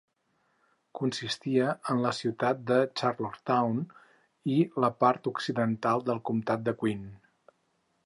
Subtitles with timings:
[0.99, 3.79] Consistia en la ciutat de Charlottetown
[4.57, 7.09] i la part occidental del comtat de Queen.